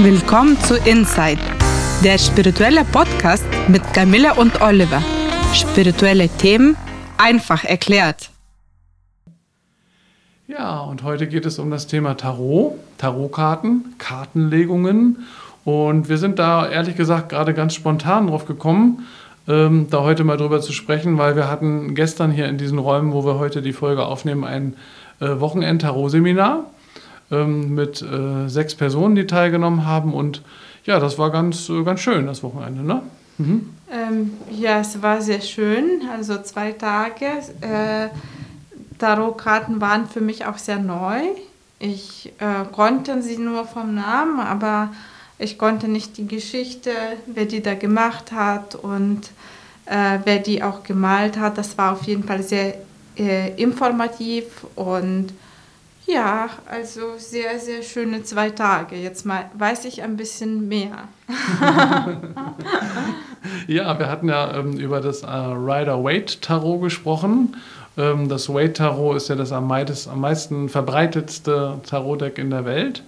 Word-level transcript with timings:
Willkommen 0.00 0.56
zu 0.60 0.76
Inside, 0.76 1.40
der 2.04 2.18
spirituelle 2.18 2.84
Podcast 2.84 3.44
mit 3.66 3.82
Camilla 3.92 4.34
und 4.34 4.62
Oliver. 4.62 5.02
Spirituelle 5.52 6.28
Themen 6.28 6.76
einfach 7.16 7.64
erklärt. 7.64 8.30
Ja, 10.46 10.82
und 10.82 11.02
heute 11.02 11.26
geht 11.26 11.46
es 11.46 11.58
um 11.58 11.72
das 11.72 11.88
Thema 11.88 12.16
Tarot, 12.16 12.74
Tarotkarten, 12.98 13.96
Kartenlegungen. 13.98 15.26
Und 15.64 16.08
wir 16.08 16.18
sind 16.18 16.38
da 16.38 16.68
ehrlich 16.68 16.94
gesagt 16.94 17.30
gerade 17.30 17.52
ganz 17.52 17.74
spontan 17.74 18.28
drauf 18.28 18.46
gekommen, 18.46 19.04
ähm, 19.48 19.88
da 19.90 20.02
heute 20.02 20.22
mal 20.22 20.36
drüber 20.36 20.60
zu 20.60 20.72
sprechen, 20.72 21.18
weil 21.18 21.34
wir 21.34 21.50
hatten 21.50 21.96
gestern 21.96 22.30
hier 22.30 22.46
in 22.46 22.56
diesen 22.56 22.78
Räumen, 22.78 23.12
wo 23.12 23.26
wir 23.26 23.40
heute 23.40 23.62
die 23.62 23.72
Folge 23.72 24.06
aufnehmen, 24.06 24.44
ein 24.44 24.76
äh, 25.18 25.40
Wochenend-Tarot-Seminar 25.40 26.66
ähm, 27.30 27.74
mit 27.74 28.02
äh, 28.02 28.48
sechs 28.48 28.74
Personen, 28.74 29.14
die 29.14 29.26
teilgenommen 29.26 29.86
haben. 29.86 30.14
Und 30.14 30.42
ja, 30.84 30.98
das 30.98 31.18
war 31.18 31.30
ganz, 31.30 31.68
äh, 31.68 31.82
ganz 31.82 32.00
schön, 32.00 32.26
das 32.26 32.42
Wochenende, 32.42 32.82
ne? 32.82 33.02
Mhm. 33.38 33.70
Ähm, 33.90 34.32
ja, 34.50 34.80
es 34.80 35.00
war 35.00 35.20
sehr 35.20 35.40
schön, 35.40 36.02
also 36.12 36.42
zwei 36.42 36.72
Tage. 36.72 37.26
Äh, 37.60 38.08
Tarotkarten 38.98 39.80
waren 39.80 40.08
für 40.08 40.20
mich 40.20 40.44
auch 40.44 40.58
sehr 40.58 40.78
neu. 40.78 41.20
Ich 41.78 42.32
äh, 42.38 42.64
konnte 42.72 43.22
sie 43.22 43.38
nur 43.38 43.64
vom 43.64 43.94
Namen, 43.94 44.40
aber 44.40 44.90
ich 45.38 45.56
konnte 45.56 45.86
nicht 45.86 46.16
die 46.16 46.26
Geschichte, 46.26 46.90
wer 47.26 47.46
die 47.46 47.62
da 47.62 47.74
gemacht 47.74 48.32
hat 48.32 48.74
und 48.74 49.30
äh, 49.86 50.18
wer 50.24 50.38
die 50.40 50.62
auch 50.62 50.82
gemalt 50.82 51.38
hat. 51.38 51.56
Das 51.56 51.78
war 51.78 51.92
auf 51.92 52.02
jeden 52.02 52.24
Fall 52.24 52.42
sehr 52.42 52.74
äh, 53.16 53.52
informativ 53.60 54.66
und 54.74 55.28
ja, 56.08 56.48
also 56.66 57.18
sehr, 57.18 57.58
sehr 57.58 57.82
schöne 57.82 58.22
zwei 58.22 58.50
Tage. 58.50 58.96
Jetzt 58.96 59.26
mal 59.26 59.50
weiß 59.54 59.84
ich 59.84 60.02
ein 60.02 60.16
bisschen 60.16 60.66
mehr. 60.66 61.08
ja, 63.66 63.98
wir 63.98 64.08
hatten 64.08 64.28
ja 64.28 64.56
ähm, 64.56 64.72
über 64.78 65.00
das 65.00 65.22
äh, 65.22 65.26
Rider-Waite-Tarot 65.26 66.80
gesprochen. 66.80 67.56
Ähm, 67.98 68.28
das 68.28 68.48
Waite-Tarot 68.48 69.16
ist 69.18 69.28
ja 69.28 69.34
das 69.34 69.52
am, 69.52 69.66
meist, 69.66 70.08
am 70.08 70.20
meisten 70.20 70.70
verbreitetste 70.70 71.80
Tarotdeck 71.86 72.38
in 72.38 72.50
der 72.50 72.64
Welt. 72.64 73.02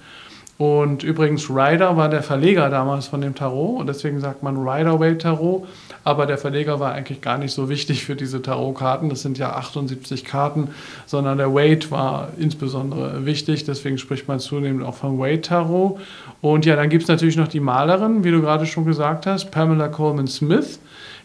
Und 0.61 1.05
übrigens, 1.05 1.48
Rider 1.48 1.97
war 1.97 2.11
der 2.11 2.22
Verleger 2.22 2.69
damals 2.69 3.06
von 3.06 3.22
dem 3.22 3.34
Tarot 3.34 3.80
und 3.80 3.86
deswegen 3.86 4.20
sagt 4.20 4.42
man 4.42 4.58
Rider-Waite 4.58 5.16
Tarot. 5.16 5.66
Aber 6.05 6.27
der 6.27 6.36
Verleger 6.36 6.78
war 6.78 6.92
eigentlich 6.92 7.22
gar 7.22 7.39
nicht 7.39 7.53
so 7.53 7.70
wichtig 7.70 8.05
für 8.05 8.14
diese 8.14 8.42
Tarotkarten. 8.42 9.08
Das 9.08 9.22
sind 9.22 9.38
ja 9.38 9.55
78 9.55 10.22
Karten, 10.22 10.69
sondern 11.06 11.38
der 11.38 11.55
Waite 11.55 11.91
war 11.91 12.28
insbesondere 12.36 13.25
wichtig. 13.25 13.64
Deswegen 13.64 13.97
spricht 13.97 14.28
man 14.28 14.38
zunehmend 14.38 14.84
auch 14.84 14.97
von 14.97 15.19
Waite 15.19 15.48
Tarot. 15.48 15.98
Und 16.42 16.66
ja, 16.66 16.77
dann 16.77 16.91
gibt 16.91 17.05
es 17.05 17.08
natürlich 17.08 17.38
noch 17.38 17.48
die 17.48 17.61
Malerin, 17.61 18.22
wie 18.22 18.31
du 18.31 18.42
gerade 18.42 18.66
schon 18.66 18.84
gesagt 18.84 19.25
hast, 19.25 19.50
Pamela 19.50 19.88
Coleman 19.88 20.27
Smith 20.27 20.78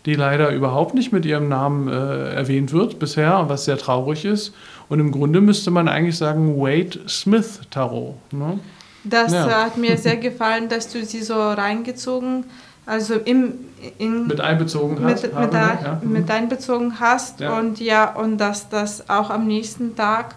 die 0.06 0.14
leider 0.14 0.52
überhaupt 0.52 0.94
nicht 0.94 1.12
mit 1.12 1.26
ihrem 1.26 1.50
Namen 1.50 1.88
äh, 1.88 2.36
erwähnt 2.36 2.72
wird 2.72 3.00
bisher, 3.00 3.46
was 3.48 3.66
sehr 3.66 3.78
traurig 3.78 4.24
ist. 4.24 4.54
Und 4.88 5.00
im 5.00 5.12
Grunde 5.12 5.42
müsste 5.42 5.72
man 5.72 5.88
eigentlich 5.88 6.16
sagen 6.16 6.58
Wade 6.62 7.00
Smith 7.08 7.62
Tarot. 7.72 8.14
Ne? 8.32 8.60
Das 9.06 9.32
ja. 9.32 9.66
hat 9.66 9.78
mir 9.78 9.98
sehr 9.98 10.18
gefallen, 10.18 10.68
dass 10.68 10.92
du 10.92 11.06
sie 11.06 11.22
so 11.22 11.36
reingezogen, 11.36 12.46
also 12.86 13.16
im, 13.16 13.54
in, 13.98 14.28
mit 14.28 14.42
einbezogen 14.42 15.04
hast. 15.04 15.24
Mit, 15.24 15.40
mit, 15.40 15.54
da, 15.54 15.80
ja. 15.84 16.02
mit 16.04 16.30
einbezogen 16.30 17.00
hast 17.00 17.42
und 17.42 17.80
ja, 17.80 18.14
und 18.16 18.38
dass 18.38 18.70
das 18.70 19.10
auch 19.10 19.30
am 19.30 19.48
nächsten 19.48 19.96
Tag 19.96 20.36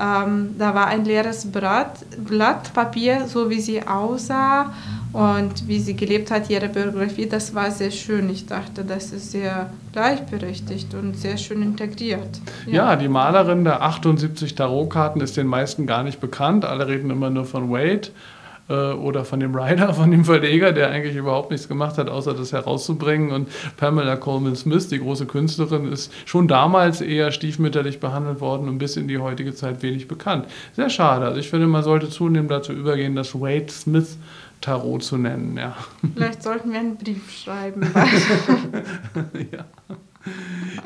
ähm, 0.00 0.54
da 0.58 0.74
war 0.74 0.86
ein 0.86 1.04
leeres 1.04 1.50
Blatt, 1.50 2.04
Blatt 2.18 2.72
Papier, 2.74 3.26
so 3.26 3.48
wie 3.48 3.60
sie 3.60 3.86
aussah 3.86 4.72
und 5.12 5.66
wie 5.66 5.78
sie 5.78 5.96
gelebt 5.96 6.30
hat, 6.30 6.50
ihre 6.50 6.68
Biografie. 6.68 7.26
Das 7.26 7.54
war 7.54 7.70
sehr 7.70 7.90
schön. 7.90 8.28
Ich 8.28 8.46
dachte, 8.46 8.84
das 8.84 9.12
ist 9.12 9.30
sehr 9.30 9.70
gleichberechtigt 9.92 10.92
und 10.94 11.16
sehr 11.16 11.38
schön 11.38 11.62
integriert. 11.62 12.40
Ja, 12.66 12.72
ja 12.72 12.96
die 12.96 13.08
Malerin 13.08 13.64
der 13.64 13.82
78 13.82 14.54
Tarotkarten 14.54 15.22
ist 15.22 15.36
den 15.36 15.46
meisten 15.46 15.86
gar 15.86 16.02
nicht 16.02 16.20
bekannt. 16.20 16.64
Alle 16.64 16.86
reden 16.86 17.10
immer 17.10 17.30
nur 17.30 17.46
von 17.46 17.70
Wade 17.70 18.08
oder 18.72 19.24
von 19.24 19.40
dem 19.40 19.54
Rider, 19.54 19.94
von 19.94 20.10
dem 20.10 20.24
Verleger, 20.24 20.72
der 20.72 20.90
eigentlich 20.90 21.16
überhaupt 21.16 21.50
nichts 21.50 21.68
gemacht 21.68 21.98
hat, 21.98 22.08
außer 22.08 22.34
das 22.34 22.52
herauszubringen. 22.52 23.30
Und 23.30 23.48
Pamela 23.76 24.16
Coleman 24.16 24.56
Smith, 24.56 24.88
die 24.88 24.98
große 24.98 25.26
Künstlerin, 25.26 25.90
ist 25.90 26.12
schon 26.24 26.48
damals 26.48 27.00
eher 27.00 27.30
stiefmütterlich 27.30 28.00
behandelt 28.00 28.40
worden 28.40 28.68
und 28.68 28.78
bis 28.78 28.96
in 28.96 29.08
die 29.08 29.18
heutige 29.18 29.54
Zeit 29.54 29.82
wenig 29.82 30.08
bekannt. 30.08 30.46
Sehr 30.74 30.90
schade. 30.90 31.26
Also 31.26 31.38
ich 31.38 31.48
finde, 31.48 31.66
man 31.66 31.84
sollte 31.84 32.08
zunehmend 32.08 32.50
dazu 32.50 32.72
übergehen, 32.72 33.14
dass 33.14 33.34
Wade 33.34 33.70
Smith 33.70 34.18
Tarot 34.60 35.02
zu 35.02 35.16
nennen. 35.16 35.56
Ja. 35.56 35.76
Vielleicht 36.14 36.42
sollten 36.42 36.72
wir 36.72 36.80
einen 36.80 36.96
Brief 36.96 37.30
schreiben. 37.30 37.82
ja. 39.52 39.64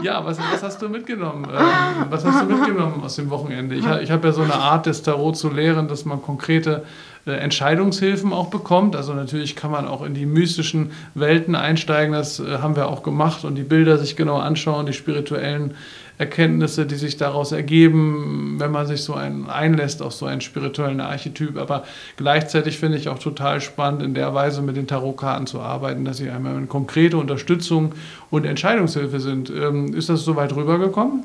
Ja, 0.03 0.25
was, 0.25 0.39
was 0.39 0.62
hast 0.62 0.83
du 0.83 0.89
mitgenommen? 0.89 1.47
Ähm, 1.51 2.06
was 2.09 2.25
hast 2.25 2.43
du 2.43 2.47
mitgenommen 2.47 3.03
aus 3.03 3.17
dem 3.17 3.31
Wochenende? 3.31 3.75
Ich, 3.75 3.87
ich 3.87 4.11
habe 4.11 4.28
ja 4.28 4.33
so 4.33 4.43
eine 4.43 4.55
Art 4.55 4.87
des 4.87 5.03
Tarot 5.03 5.37
zu 5.37 5.51
lehren, 5.51 5.89
dass 5.89 6.05
man 6.05 6.23
konkrete 6.23 6.84
äh, 7.27 7.33
Entscheidungshilfen 7.33 8.33
auch 8.33 8.49
bekommt. 8.49 8.97
Also 8.97 9.12
natürlich 9.12 9.56
kann 9.56 9.71
man 9.71 9.87
auch 9.87 10.03
in 10.03 10.15
die 10.15 10.27
mystischen 10.27 10.93
Welten 11.15 11.55
einsteigen, 11.55 12.15
das 12.15 12.41
äh, 12.41 12.59
haben 12.59 12.77
wir 12.77 12.89
auch 12.89 13.03
gemacht 13.03 13.45
und 13.45 13.56
die 13.56 13.62
Bilder 13.62 13.99
sich 13.99 14.17
genau 14.17 14.39
anschauen, 14.39 14.87
die 14.87 14.93
spirituellen 14.95 15.75
Erkenntnisse, 16.20 16.84
die 16.84 16.97
sich 16.97 17.16
daraus 17.16 17.50
ergeben, 17.50 18.56
wenn 18.58 18.70
man 18.70 18.86
sich 18.86 19.03
so 19.03 19.14
ein, 19.14 19.48
einlässt 19.48 20.03
auf 20.03 20.12
so 20.12 20.26
einen 20.26 20.42
spirituellen 20.42 21.00
Archetyp. 21.00 21.56
Aber 21.56 21.84
gleichzeitig 22.19 22.78
finde 22.78 22.98
ich 22.98 23.08
auch 23.08 23.19
total 23.19 23.62
spannend, 23.62 24.03
in 24.03 24.12
der 24.12 24.34
Weise 24.34 24.60
mit 24.60 24.76
den 24.76 24.86
Tarotkarten 24.86 25.47
zu 25.47 25.60
arbeiten, 25.60 26.04
dass 26.04 26.19
sie 26.19 26.28
einmal 26.28 26.56
eine 26.56 26.66
konkrete 26.66 27.16
Unterstützung 27.16 27.94
und 28.28 28.44
Entscheidungshilfe 28.44 29.19
sind. 29.19 29.48
Ähm, 29.48 29.94
ist 29.94 30.10
das 30.10 30.22
soweit 30.22 30.54
rübergekommen? 30.54 31.25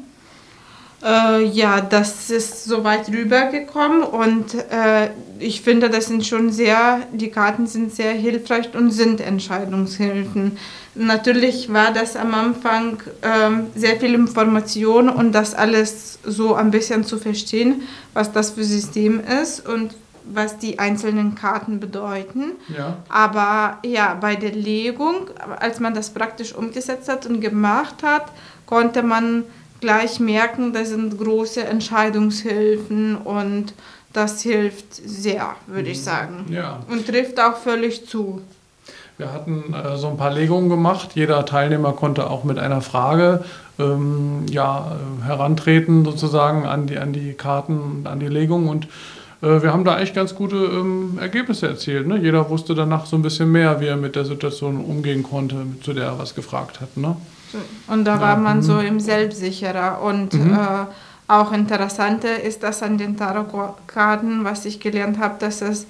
Äh, 1.06 1.46
ja, 1.46 1.82
das 1.82 2.32
ist 2.32 2.66
soweit 2.66 3.10
rübergekommen 3.10 4.02
und 4.02 4.56
äh, 4.56 5.10
ich 5.38 5.62
finde, 5.62 5.90
das 5.90 6.08
sind 6.08 6.26
schon 6.26 6.52
sehr, 6.52 7.02
die 7.14 7.30
Karten 7.30 7.68
sind 7.68 7.94
sehr 7.94 8.14
hilfreich 8.14 8.74
und 8.74 8.90
sind 8.90 9.22
Entscheidungshilfen. 9.22 10.58
Natürlich 10.96 11.72
war 11.72 11.94
das 11.94 12.16
am 12.16 12.34
Anfang 12.34 13.04
ähm, 13.22 13.68
sehr 13.76 14.00
viel 14.00 14.16
Information 14.16 15.10
und 15.10 15.34
das 15.34 15.54
alles 15.54 16.18
so 16.24 16.56
ein 16.56 16.72
bisschen 16.72 17.04
zu 17.04 17.20
verstehen, 17.20 17.84
was 18.14 18.32
das 18.32 18.52
für 18.52 18.64
System 18.64 19.22
ist 19.44 19.68
und 19.68 19.94
was 20.24 20.58
die 20.58 20.80
einzelnen 20.80 21.36
Karten 21.36 21.80
bedeuten. 21.80 22.54
Ja. 22.76 22.98
Aber 23.10 23.78
ja, 23.86 24.18
bei 24.20 24.36
der 24.36 24.54
Legung, 24.54 25.30
als 25.60 25.80
man 25.80 25.94
das 25.94 26.10
praktisch 26.10 26.56
umgesetzt 26.56 27.10
hat 27.10 27.28
und 27.28 27.42
gemacht 27.42 28.02
hat, 28.02 28.32
konnte 28.66 29.04
man 29.04 29.44
gleich 29.82 30.20
merken, 30.20 30.74
das 30.74 30.90
sind 30.90 31.18
große 31.18 31.64
Entscheidungshilfen 31.64 33.18
und 33.18 33.74
das 34.14 34.42
hilft 34.42 34.96
sehr, 34.96 35.56
würde 35.68 35.90
ich 35.90 36.00
mhm. 36.00 36.04
sagen. 36.04 36.46
Ja. 36.50 36.80
Und 36.90 37.06
trifft 37.08 37.40
auch 37.40 37.58
völlig 37.58 38.08
zu. 38.08 38.42
Wir 39.18 39.32
hatten 39.32 39.74
äh, 39.74 39.98
so 39.98 40.08
ein 40.08 40.18
paar 40.18 40.34
Legungen 40.34 40.70
gemacht. 40.70 41.12
Jeder 41.16 41.46
Teilnehmer 41.46 41.94
konnte 41.94 42.30
auch 42.30 42.44
mit 42.44 42.60
einer 42.60 42.82
Frage 42.82 43.44
ähm, 43.80 44.46
ja, 44.50 44.98
herantreten, 45.26 46.04
sozusagen 46.04 46.66
an 46.66 46.88
die, 46.88 46.98
an 46.98 47.14
die 47.14 47.34
Karten, 47.34 48.06
an 48.06 48.20
die 48.20 48.28
Legung. 48.28 48.68
Und 48.68 48.88
äh, 49.42 49.62
wir 49.62 49.72
haben 49.72 49.86
da 49.86 50.00
echt 50.00 50.16
ganz 50.16 50.36
gute 50.36 50.58
ähm, 50.58 51.18
Ergebnisse 51.20 51.68
erzielt. 51.68 52.08
Ne? 52.08 52.18
Jeder 52.18 52.50
wusste 52.50 52.76
danach 52.76 53.06
so 53.06 53.16
ein 53.16 53.22
bisschen 53.22 53.52
mehr, 53.52 53.80
wie 53.80 53.88
er 53.88 53.98
mit 53.98 54.16
der 54.16 54.26
Situation 54.26 54.84
umgehen 54.84 55.24
konnte, 55.24 55.58
zu 55.82 55.94
der 55.94 56.06
er 56.06 56.20
was 56.20 56.36
gefragt 56.36 56.82
hat. 56.82 56.98
Ne? 56.98 57.16
Und 57.88 58.06
da 58.06 58.20
war 58.22 58.38
man 58.38 58.62
so 58.62 58.74
mhm. 58.74 58.86
im 58.86 59.00
Selbstsicherer. 59.00 60.02
Und 60.02 60.34
mhm. 60.34 60.54
äh, 60.54 60.86
auch 61.28 61.52
interessanter 61.52 62.42
ist 62.42 62.64
das 62.64 62.84
an 62.84 62.98
den 62.98 63.18
Tarotkarten, 63.18 64.44
was 64.44 64.66
ich 64.66 64.80
gelernt 64.80 65.20
habe, 65.20 65.36
dass 65.40 65.62
es 65.62 65.88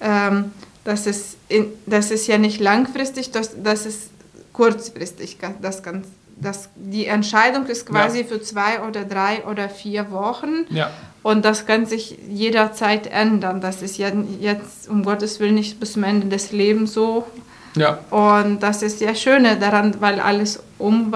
ähm, 0.00 0.52
das 0.88 1.06
ist, 1.06 1.36
in, 1.48 1.66
das 1.84 2.10
ist 2.10 2.26
ja 2.28 2.38
nicht 2.38 2.60
langfristig, 2.60 3.30
das, 3.30 3.62
das 3.62 3.84
ist 3.84 4.10
kurzfristig. 4.54 5.36
Das, 5.60 5.82
ganz, 5.82 6.06
das, 6.36 6.70
die 6.76 7.06
Entscheidung 7.06 7.66
ist 7.66 7.84
quasi 7.84 8.20
ja. 8.20 8.24
für 8.24 8.40
zwei 8.40 8.80
oder 8.88 9.04
drei 9.04 9.44
oder 9.44 9.68
vier 9.68 10.10
Wochen. 10.10 10.64
Ja. 10.70 10.90
Und 11.22 11.44
das 11.44 11.66
kann 11.66 11.84
sich 11.84 12.18
jederzeit 12.30 13.06
ändern. 13.06 13.60
Das 13.60 13.82
ist 13.82 13.98
ja 13.98 14.08
jetzt, 14.40 14.88
um 14.88 15.04
Gottes 15.04 15.40
Willen, 15.40 15.56
nicht 15.56 15.78
bis 15.78 15.92
zum 15.92 16.04
Ende 16.04 16.28
des 16.28 16.52
Lebens 16.52 16.94
so. 16.94 17.26
Ja. 17.74 17.98
Und 18.10 18.62
das 18.62 18.82
ist 18.82 19.00
ja 19.00 19.14
Schöne 19.14 19.56
daran, 19.58 20.00
weil 20.00 20.20
alles 20.20 20.62
um, 20.78 21.14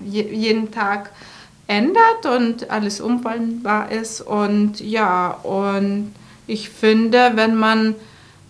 jeden 0.00 0.70
Tag 0.70 1.10
ändert 1.66 2.26
und 2.26 2.70
alles 2.70 3.00
umwandelbar 3.00 3.90
ist. 3.92 4.20
Und 4.20 4.80
ja, 4.80 5.30
und 5.42 6.12
ich 6.46 6.68
finde, 6.68 7.32
wenn 7.34 7.54
man 7.54 7.94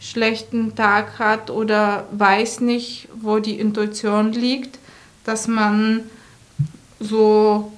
schlechten 0.00 0.74
Tag 0.74 1.18
hat 1.18 1.50
oder 1.50 2.06
weiß 2.12 2.60
nicht, 2.60 3.08
wo 3.20 3.38
die 3.38 3.60
Intuition 3.60 4.32
liegt, 4.32 4.78
dass 5.24 5.46
man 5.46 6.04
so 6.98 7.72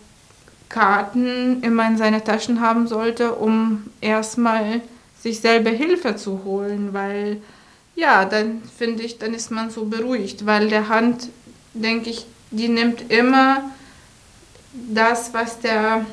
Karten 0.68 1.62
immer 1.62 1.86
in 1.88 1.98
seine 1.98 2.22
Taschen 2.22 2.60
haben 2.60 2.86
sollte, 2.86 3.34
um 3.34 3.84
erstmal 4.00 4.80
sich 5.20 5.40
selber 5.40 5.70
Hilfe 5.70 6.16
zu 6.16 6.44
holen, 6.44 6.90
weil 6.92 7.38
Ja, 7.94 8.24
dann 8.24 8.62
finde 8.76 9.02
ich, 9.02 9.18
dann 9.18 9.34
ist 9.34 9.50
man 9.50 9.70
so 9.70 9.84
beruhigt, 9.84 10.46
weil 10.46 10.68
der 10.68 10.88
Hand, 10.88 11.28
denke 11.74 12.10
ich, 12.10 12.26
die 12.50 12.68
nimmt 12.68 13.10
immer 13.10 13.62
das, 14.72 15.34
was 15.34 15.60
der 15.60 16.04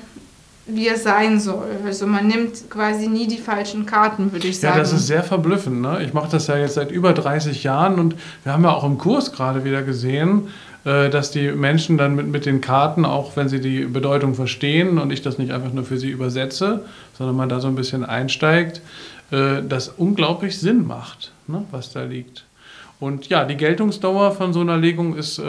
wie 0.72 0.88
er 0.88 0.98
sein 0.98 1.40
soll. 1.40 1.68
Also 1.86 2.06
man 2.06 2.28
nimmt 2.28 2.70
quasi 2.70 3.08
nie 3.08 3.28
die 3.28 3.38
falschen 3.38 3.86
Karten, 3.86 4.32
würde 4.32 4.48
ich 4.48 4.60
sagen. 4.60 4.76
Ja, 4.76 4.80
das 4.80 4.94
ist 4.94 5.08
sehr 5.08 5.24
verblüffend. 5.24 5.82
Ne? 5.82 6.04
Ich 6.04 6.14
mache 6.14 6.30
das 6.32 6.48
ja 6.48 6.58
jetzt 6.58 6.76
seit 6.76 6.92
über 6.92 7.14
30 7.14 7.64
Jahren 7.64 8.00
und 8.00 8.16
wir 8.44 8.54
haben 8.54 8.64
ja 8.64 8.72
auch 8.72 8.84
im 8.84 8.98
Kurs 8.98 9.32
gerade 9.32 9.64
wieder 9.64 9.82
gesehen, 9.82 10.50
dass 10.84 11.32
die 11.32 11.52
Menschen 11.52 11.98
dann 11.98 12.16
mit, 12.16 12.28
mit 12.28 12.46
den 12.46 12.62
Karten, 12.62 13.04
auch 13.04 13.36
wenn 13.36 13.50
sie 13.50 13.60
die 13.60 13.86
Bedeutung 13.86 14.34
verstehen 14.34 14.98
und 14.98 15.12
ich 15.12 15.22
das 15.22 15.38
nicht 15.38 15.52
einfach 15.52 15.74
nur 15.74 15.84
für 15.84 15.98
sie 15.98 16.10
übersetze, 16.10 16.86
sondern 17.18 17.36
man 17.36 17.50
da 17.50 17.60
so 17.60 17.68
ein 17.68 17.76
bisschen 17.76 18.06
einsteigt, 18.06 18.82
äh, 19.32 19.62
das 19.68 19.90
unglaublich 19.90 20.60
Sinn 20.60 20.88
macht, 20.88 21.32
ne? 21.48 21.64
was 21.72 21.92
da 21.92 22.04
liegt. 22.04 22.46
Und 23.00 23.30
ja, 23.30 23.46
die 23.46 23.56
Geltungsdauer 23.56 24.32
von 24.32 24.54
so 24.54 24.62
einer 24.62 24.78
Legung 24.78 25.16
ist 25.16 25.40
äh, 25.40 25.44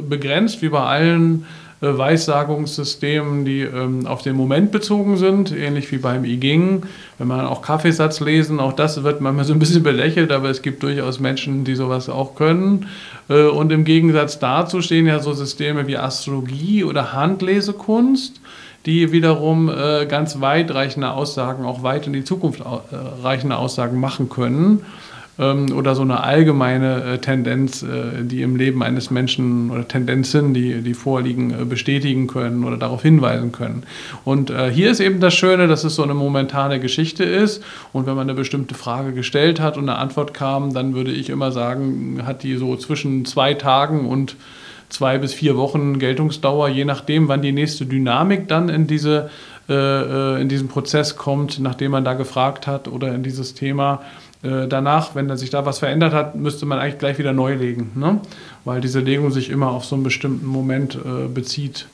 begrenzt, 0.00 0.62
wie 0.62 0.68
bei 0.68 0.80
allen 0.80 1.42
äh, 1.42 1.67
Weissagungssystemen, 1.80 3.44
die 3.44 3.60
ähm, 3.60 4.06
auf 4.06 4.22
den 4.22 4.34
Moment 4.34 4.72
bezogen 4.72 5.16
sind, 5.16 5.52
ähnlich 5.52 5.90
wie 5.92 5.98
beim 5.98 6.24
I 6.24 6.36
Ging. 6.36 6.82
Wenn 7.18 7.28
man 7.28 7.46
auch 7.46 7.62
Kaffeesatz 7.62 8.20
lesen, 8.20 8.58
auch 8.58 8.72
das 8.72 9.02
wird 9.04 9.20
manchmal 9.20 9.44
so 9.44 9.52
ein 9.52 9.58
bisschen 9.58 9.82
belächelt, 9.82 10.32
aber 10.32 10.50
es 10.50 10.62
gibt 10.62 10.82
durchaus 10.82 11.20
Menschen, 11.20 11.64
die 11.64 11.76
sowas 11.76 12.08
auch 12.08 12.34
können. 12.34 12.86
Äh, 13.28 13.44
und 13.44 13.70
im 13.70 13.84
Gegensatz 13.84 14.38
dazu 14.38 14.82
stehen 14.82 15.06
ja 15.06 15.20
so 15.20 15.32
Systeme 15.32 15.86
wie 15.86 15.96
Astrologie 15.96 16.84
oder 16.84 17.12
Handlesekunst 17.12 18.40
die 18.86 19.12
wiederum 19.12 19.68
äh, 19.68 20.06
ganz 20.06 20.40
weitreichende 20.40 21.10
Aussagen, 21.10 21.66
auch 21.66 21.82
weit 21.82 22.06
in 22.06 22.14
die 22.14 22.24
Zukunft 22.24 22.60
äh, 22.60 22.64
reichende 23.22 23.56
Aussagen 23.56 24.00
machen 24.00 24.30
können 24.30 24.82
oder 25.38 25.94
so 25.94 26.02
eine 26.02 26.24
allgemeine 26.24 27.04
äh, 27.04 27.18
Tendenz, 27.18 27.84
äh, 27.84 28.24
die 28.24 28.42
im 28.42 28.56
Leben 28.56 28.82
eines 28.82 29.12
Menschen 29.12 29.70
oder 29.70 29.86
Tendenzen, 29.86 30.52
die, 30.52 30.82
die 30.82 30.94
vorliegen, 30.94 31.52
äh, 31.52 31.64
bestätigen 31.64 32.26
können 32.26 32.64
oder 32.64 32.76
darauf 32.76 33.02
hinweisen 33.02 33.52
können. 33.52 33.84
Und 34.24 34.52
hier 34.72 34.90
ist 34.90 35.00
eben 35.00 35.20
das 35.20 35.34
Schöne, 35.34 35.68
dass 35.68 35.84
es 35.84 35.94
so 35.94 36.02
eine 36.02 36.14
momentane 36.14 36.80
Geschichte 36.80 37.24
ist 37.24 37.62
und 37.92 38.06
wenn 38.06 38.14
man 38.14 38.28
eine 38.28 38.34
bestimmte 38.34 38.74
Frage 38.74 39.12
gestellt 39.12 39.60
hat 39.60 39.76
und 39.76 39.88
eine 39.88 39.98
Antwort 39.98 40.34
kam, 40.34 40.74
dann 40.74 40.94
würde 40.94 41.12
ich 41.12 41.30
immer 41.30 41.52
sagen, 41.52 42.22
hat 42.26 42.42
die 42.42 42.56
so 42.56 42.76
zwischen 42.76 43.24
zwei 43.24 43.54
Tagen 43.54 44.06
und 44.06 44.36
zwei 44.88 45.18
bis 45.18 45.34
vier 45.34 45.56
Wochen 45.56 45.98
Geltungsdauer, 45.98 46.68
je 46.68 46.84
nachdem, 46.84 47.28
wann 47.28 47.42
die 47.42 47.52
nächste 47.52 47.86
Dynamik 47.86 48.48
dann 48.48 48.68
in 48.68 48.86
diese 48.86 49.30
in 49.70 50.48
diesen 50.48 50.68
Prozess 50.68 51.16
kommt, 51.16 51.58
nachdem 51.58 51.90
man 51.90 52.02
da 52.02 52.14
gefragt 52.14 52.66
hat 52.66 52.88
oder 52.88 53.14
in 53.14 53.22
dieses 53.22 53.52
Thema. 53.52 54.00
Äh, 54.42 54.68
danach, 54.68 55.14
wenn 55.14 55.34
sich 55.36 55.50
da 55.50 55.66
was 55.66 55.80
verändert 55.80 56.12
hat, 56.12 56.36
müsste 56.36 56.64
man 56.64 56.78
eigentlich 56.78 56.98
gleich 56.98 57.18
wieder 57.18 57.32
neu 57.32 57.54
legen, 57.54 57.90
ne? 57.96 58.20
weil 58.64 58.80
diese 58.80 59.00
Legung 59.00 59.32
sich 59.32 59.50
immer 59.50 59.70
auf 59.70 59.84
so 59.84 59.96
einen 59.96 60.04
bestimmten 60.04 60.46
Moment 60.46 60.94
äh, 60.94 61.26
bezieht. 61.26 61.86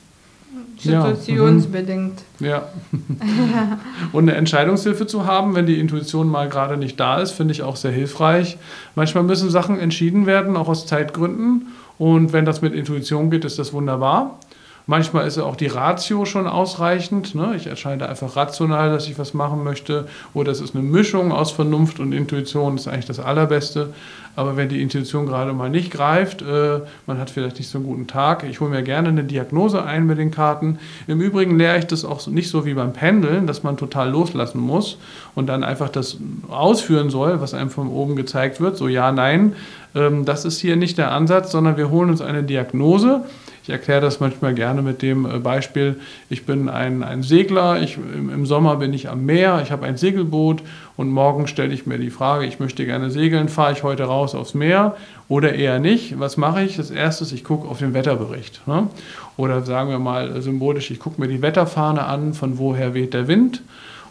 Situationsbedingt. 0.77 2.21
Ja. 2.39 2.47
ja. 2.49 2.63
Und 4.11 4.29
eine 4.29 4.37
Entscheidungshilfe 4.37 5.07
zu 5.07 5.25
haben, 5.25 5.55
wenn 5.55 5.65
die 5.65 5.79
Intuition 5.79 6.27
mal 6.27 6.49
gerade 6.49 6.77
nicht 6.77 6.99
da 6.99 7.19
ist, 7.19 7.31
finde 7.31 7.53
ich 7.53 7.63
auch 7.63 7.77
sehr 7.77 7.91
hilfreich. 7.91 8.57
Manchmal 8.93 9.23
müssen 9.23 9.49
Sachen 9.49 9.79
entschieden 9.79 10.25
werden, 10.25 10.57
auch 10.57 10.67
aus 10.67 10.85
Zeitgründen. 10.85 11.67
Und 11.97 12.33
wenn 12.33 12.45
das 12.45 12.61
mit 12.61 12.73
Intuition 12.73 13.29
geht, 13.31 13.45
ist 13.45 13.57
das 13.57 13.73
wunderbar. 13.73 14.37
Manchmal 14.87 15.25
ist 15.25 15.39
auch 15.39 15.55
die 15.55 15.67
Ratio 15.67 16.25
schon 16.25 16.47
ausreichend. 16.47 17.33
Ne? 17.33 17.55
Ich 17.55 17.65
entscheide 17.65 18.07
einfach 18.07 18.35
rational, 18.35 18.91
dass 18.91 19.07
ich 19.07 19.17
was 19.17 19.33
machen 19.33 19.63
möchte. 19.63 20.07
Oder 20.33 20.51
es 20.51 20.61
ist 20.61 20.75
eine 20.75 20.83
Mischung 20.83 21.31
aus 21.31 21.51
Vernunft 21.51 21.99
und 21.99 22.11
Intuition, 22.11 22.75
das 22.75 22.85
ist 22.85 22.91
eigentlich 22.91 23.05
das 23.05 23.19
Allerbeste. 23.19 23.93
Aber 24.35 24.57
wenn 24.57 24.69
die 24.69 24.81
Intuition 24.81 25.25
gerade 25.25 25.53
mal 25.53 25.69
nicht 25.69 25.91
greift, 25.91 26.41
äh, 26.41 26.81
man 27.07 27.19
hat 27.19 27.29
vielleicht 27.29 27.57
nicht 27.57 27.69
so 27.69 27.77
einen 27.77 27.87
guten 27.87 28.07
Tag, 28.07 28.43
ich 28.43 28.59
hole 28.59 28.69
mir 28.69 28.83
gerne 28.83 29.09
eine 29.09 29.23
Diagnose 29.23 29.83
ein 29.83 30.05
mit 30.05 30.17
den 30.17 30.31
Karten. 30.31 30.79
Im 31.07 31.21
Übrigen 31.21 31.57
lehre 31.57 31.77
ich 31.77 31.87
das 31.87 32.03
auch 32.03 32.25
nicht 32.27 32.49
so 32.49 32.65
wie 32.65 32.73
beim 32.73 32.93
Pendeln, 32.93 33.47
dass 33.47 33.63
man 33.63 33.77
total 33.77 34.09
loslassen 34.09 34.59
muss 34.59 34.97
und 35.35 35.47
dann 35.47 35.63
einfach 35.63 35.89
das 35.89 36.17
ausführen 36.49 37.09
soll, 37.09 37.39
was 37.41 37.53
einem 37.53 37.69
von 37.69 37.87
oben 37.87 38.15
gezeigt 38.15 38.59
wird. 38.59 38.77
So 38.77 38.87
ja, 38.87 39.11
nein, 39.11 39.53
ähm, 39.93 40.25
das 40.25 40.45
ist 40.45 40.59
hier 40.59 40.75
nicht 40.75 40.97
der 40.97 41.11
Ansatz, 41.11 41.51
sondern 41.51 41.77
wir 41.77 41.89
holen 41.89 42.09
uns 42.09 42.21
eine 42.21 42.43
Diagnose 42.43 43.21
ich 43.65 43.71
erkläre 43.71 43.99
das 43.99 44.19
manchmal 44.19 44.53
gerne 44.53 44.83
mit 44.83 45.01
dem 45.01 45.25
äh, 45.25 45.39
Beispiel, 45.39 45.99
ich 46.29 46.45
bin 46.45 46.69
ein, 46.69 47.01
ein 47.01 47.23
Segler, 47.23 47.81
ich, 47.81 47.97
im 47.97 48.45
Sommer 48.45 48.75
bin 48.75 48.93
ich 48.93 49.09
am 49.09 49.25
Meer, 49.25 49.59
ich 49.63 49.71
habe 49.71 49.87
ein 49.87 49.97
Segelboot 49.97 50.61
und 50.97 51.09
morgen 51.09 51.47
stelle 51.47 51.73
ich 51.73 51.85
mir 51.85 51.97
die 51.97 52.09
Frage, 52.09 52.45
ich 52.45 52.59
möchte 52.59 52.85
gerne 52.85 53.09
segeln, 53.09 53.49
fahre 53.49 53.73
ich 53.73 53.83
heute 53.83 54.03
raus 54.03 54.33
aufs 54.33 54.53
Meer 54.53 54.95
oder 55.27 55.53
eher 55.53 55.79
nicht? 55.79 56.19
Was 56.19 56.37
mache 56.37 56.63
ich? 56.63 56.77
Das 56.77 56.91
Erste, 56.91 57.25
ich 57.35 57.43
gucke 57.43 57.67
auf 57.67 57.79
den 57.79 57.93
Wetterbericht. 57.93 58.65
Ne? 58.67 58.87
Oder 59.37 59.63
sagen 59.63 59.89
wir 59.89 59.99
mal 59.99 60.41
symbolisch, 60.41 60.91
ich 60.91 60.99
gucke 60.99 61.19
mir 61.19 61.27
die 61.27 61.41
Wetterfahne 61.41 62.05
an, 62.05 62.33
von 62.33 62.57
woher 62.57 62.93
weht 62.93 63.13
der 63.13 63.27
Wind 63.27 63.61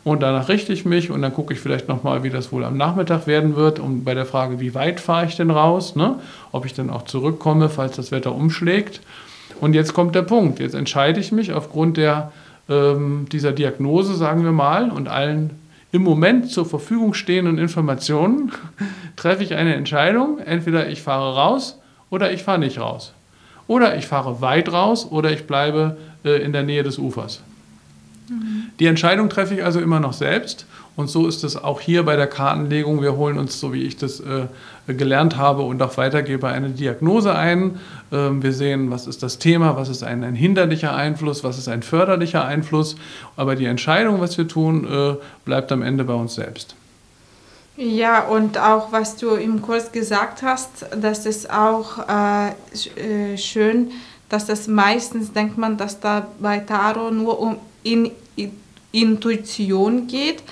und 0.05 0.23
danach 0.23 0.49
richte 0.51 0.75
ich 0.75 0.85
mich 0.85 1.11
und 1.11 1.23
dann 1.23 1.33
gucke 1.33 1.55
ich 1.55 1.61
vielleicht 1.61 1.89
nochmal, 1.89 2.23
wie 2.23 2.31
das 2.31 2.53
wohl 2.53 2.65
am 2.65 2.77
Nachmittag 2.77 3.27
werden 3.27 3.57
wird 3.57 3.79
und 3.79 4.05
bei 4.05 4.13
der 4.13 4.27
Frage, 4.27 4.61
wie 4.61 4.75
weit 4.75 5.01
fahre 5.01 5.25
ich 5.27 5.37
denn 5.37 5.51
raus, 5.51 5.97
ne? 5.97 6.17
ob 6.53 6.67
ich 6.67 6.75
dann 6.75 6.91
auch 6.91 7.07
zurückkomme, 7.07 7.71
falls 7.71 7.97
das 7.97 8.13
Wetter 8.13 8.35
umschlägt. 8.35 9.01
Und 9.61 9.73
jetzt 9.73 9.95
kommt 9.95 10.15
der 10.15 10.23
Punkt. 10.23 10.59
Jetzt 10.59 10.75
entscheide 10.75 11.21
ich 11.21 11.33
mich 11.33 11.55
aufgrund 11.55 11.97
der, 11.97 12.33
ähm, 12.69 13.27
dieser 13.33 13.53
Diagnose, 13.53 14.15
sagen 14.15 14.45
wir 14.45 14.53
mal, 14.53 14.91
und 14.91 15.09
allen 15.09 15.51
im 15.94 16.02
Moment 16.02 16.50
zur 16.50 16.67
Verfügung 16.67 17.14
stehenden 17.14 17.56
Informationen, 17.56 18.50
treffe 19.17 19.44
ich 19.44 19.55
eine 19.55 19.76
Entscheidung. 19.76 20.41
Entweder 20.41 20.88
ich 20.88 21.00
fahre 21.02 21.37
raus 21.37 21.81
oder 22.11 22.32
ich 22.32 22.43
fahre 22.43 22.58
nicht 22.58 22.81
raus. 22.81 23.14
Oder 23.69 23.96
ich 23.96 24.08
fahre 24.08 24.41
weit 24.41 24.73
raus 24.73 25.06
oder 25.08 25.31
ich 25.31 25.46
bleibe 25.46 25.96
äh, 26.25 26.43
in 26.43 26.52
der 26.52 26.64
Nähe 26.64 26.82
des 26.82 26.99
Ufers. 26.99 27.44
Die 28.79 28.87
Entscheidung 28.87 29.29
treffe 29.29 29.55
ich 29.55 29.65
also 29.65 29.81
immer 29.81 30.00
noch 30.00 30.15
selbst 30.15 30.67
und 30.97 31.09
so 31.09 31.26
ist 31.26 31.43
es 31.43 31.56
auch 31.56 31.81
hier 31.81 32.05
bei 32.05 32.15
der 32.15 32.29
Kartenlegung. 32.29 33.03
Wir 33.03 33.17
holen 33.17 33.38
uns, 33.38 33.59
so 33.59 33.73
wie 33.73 33.82
ich 33.82 33.97
das 33.97 34.21
äh, 34.21 34.47
gelernt 34.87 35.37
habe 35.37 35.62
und 35.62 35.82
auch 35.82 35.97
weitergebe, 35.97 36.49
eine 36.49 36.71
Diagnose 36.71 37.35
ein. 37.35 37.81
Ähm, 38.12 38.43
wir 38.44 38.53
sehen, 38.53 38.91
was 38.93 39.09
ist 39.09 39.23
das 39.23 39.38
Thema, 39.38 39.76
was 39.76 39.88
ist 39.88 40.05
ein, 40.05 40.23
ein, 40.23 40.37
hinderlicher 40.37 40.94
Einfluss, 40.94 41.43
was 41.43 41.59
ist 41.59 41.67
ein 41.67 41.82
förderlicher 41.82 42.44
Einfluss. 42.44 42.94
Aber 43.37 43.56
die 43.56 43.65
Entscheidung, 43.65 44.21
was 44.21 44.38
wir 44.38 44.47
tun, 44.47 44.87
äh, 44.87 45.17
bleibt 45.45 45.73
am 45.73 45.83
Ende 45.83 46.04
bei 46.04 46.14
uns 46.14 46.37
selbst. 46.37 46.76
Ja, 47.76 48.23
und 48.28 48.57
auch 48.57 48.93
was 48.93 49.16
du 49.16 49.31
im 49.31 49.62
Kurs 49.62 49.90
gesagt 49.90 50.45
hast, 50.45 50.87
das 50.97 51.26
ist 51.26 51.50
auch 51.50 52.09
äh, 52.09 53.33
äh 53.33 53.37
schön, 53.37 53.90
dass 54.28 54.47
das 54.47 54.69
meistens 54.69 55.33
denkt 55.33 55.59
man, 55.59 55.76
dass 55.76 55.99
da 55.99 56.28
bei 56.38 56.61
Tarot 56.61 57.12
nur 57.12 57.40
um 57.40 57.57
in, 57.85 58.11
in 58.35 58.50
Intuition 58.91 60.09
geht 60.09 60.43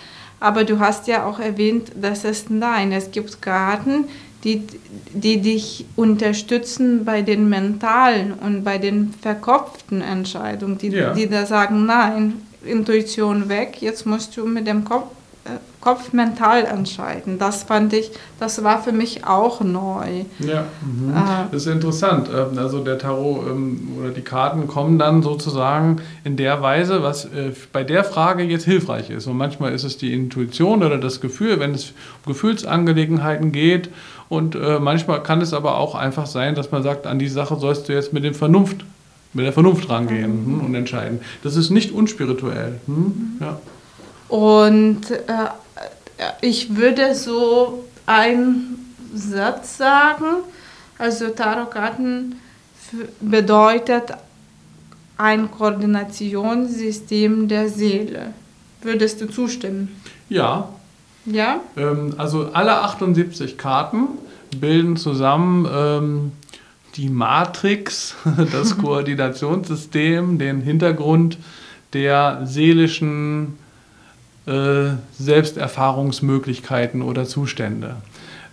aber 0.43 0.65
du 0.65 0.81
hast 0.81 1.07
ja 1.07 1.25
auch 1.25 1.39
erwähnt, 1.39 1.93
dass 1.95 2.25
es 2.25 2.51
nein, 2.51 2.91
es 2.91 3.13
gibt 3.13 3.41
Karten, 3.41 4.07
die, 4.43 4.67
die 5.13 5.41
dich 5.41 5.87
unterstützen 5.95 7.05
bei 7.05 7.23
den 7.23 7.49
mentalen 7.49 8.33
und 8.33 8.65
bei 8.65 8.79
den 8.79 9.15
verkopften 9.23 10.01
Entscheidungen, 10.01 10.79
die, 10.79 10.89
ja. 10.89 11.15
die 11.15 11.29
da 11.29 11.47
sagen, 11.47 11.87
nein, 11.87 12.43
Intuition 12.65 13.49
weg, 13.49 13.77
jetzt 13.81 14.05
musst 14.05 14.37
du 14.37 14.45
mit 14.45 14.67
dem 14.67 14.85
Kopf 14.85 15.13
Kopf 15.81 16.13
mental 16.13 16.65
entscheiden. 16.65 17.41
Das 17.41 17.65
fand 17.65 17.93
ich, 17.93 18.13
das 18.39 18.63
war 18.63 18.81
für 18.83 18.93
mich 18.93 19.27
auch 19.27 19.61
neu. 19.61 20.25
Ja, 20.39 20.67
mhm. 20.81 21.11
äh, 21.11 21.51
das 21.51 21.63
ist 21.63 21.73
interessant. 21.73 22.29
Ähm, 22.33 22.57
also 22.57 22.85
der 22.85 22.99
Tarot 22.99 23.49
ähm, 23.49 23.89
oder 23.99 24.11
die 24.11 24.23
Karten 24.23 24.69
kommen 24.69 25.01
dann 25.01 25.23
sozusagen 25.23 26.01
in 26.23 26.37
der 26.37 26.63
Weise, 26.63 27.03
was 27.03 27.25
äh, 27.25 27.53
bei 27.73 27.83
der 27.83 28.05
Frage 28.05 28.45
jetzt 28.45 28.65
hilfreich 28.65 29.11
ist. 29.11 29.27
Und 29.27 29.37
manchmal 29.37 29.73
ist 29.73 29.83
es 29.83 29.99
die 29.99 30.15
Intuition 30.15 30.85
oder 30.85 30.99
das 30.99 31.21
Gefühl, 31.21 31.59
wenn 31.59 31.75
es 31.75 31.93
um 32.25 32.33
Gefühlsangelegenheiten 32.33 33.51
geht. 33.51 33.91
Und 34.29 34.55
äh, 34.55 34.79
manchmal 34.79 35.23
kann 35.25 35.41
es 35.41 35.53
aber 35.53 35.79
auch 35.79 35.97
einfach 35.97 36.27
sein, 36.27 36.55
dass 36.55 36.71
man 36.71 36.85
sagt, 36.85 37.09
an 37.09 37.19
die 37.19 37.29
Sache 37.29 37.57
sollst 37.57 37.89
du 37.89 37.93
jetzt 37.93 38.13
mit 38.13 38.23
dem 38.23 38.35
Vernunft, 38.35 38.85
mit 39.33 39.45
der 39.45 39.53
Vernunft 39.53 39.91
rangehen 39.91 40.59
mhm. 40.59 40.61
und 40.61 40.75
entscheiden. 40.77 41.21
Das 41.43 41.57
ist 41.57 41.71
nicht 41.71 41.91
unspirituell. 41.91 42.79
Hm? 42.87 42.95
Mhm. 42.95 43.37
Ja. 43.41 43.59
Und 44.33 45.11
äh, 45.11 45.51
ich 46.41 46.75
würde 46.75 47.15
so 47.15 47.85
einen 48.07 48.95
Satz 49.15 49.77
sagen, 49.77 50.25
also 50.97 51.29
Tarotkarten 51.29 52.37
bedeutet 53.21 54.15
ein 55.19 55.51
Koordinationssystem 55.51 57.47
der 57.47 57.69
Seele. 57.69 58.33
Würdest 58.81 59.21
du 59.21 59.27
zustimmen? 59.27 60.01
Ja. 60.31 60.71
Ja? 61.27 61.61
Ähm, 61.77 62.15
also 62.17 62.49
alle 62.55 62.81
78 62.81 63.59
Karten 63.59 64.09
bilden 64.57 64.97
zusammen 64.97 65.69
ähm, 65.71 66.33
die 66.97 67.11
Matrix, 67.11 68.17
das 68.51 68.79
Koordinationssystem, 68.83 70.39
den 70.39 70.63
Hintergrund 70.63 71.37
der 71.93 72.41
seelischen 72.47 73.59
Selbsterfahrungsmöglichkeiten 74.47 77.03
oder 77.03 77.25
Zustände. 77.25 77.97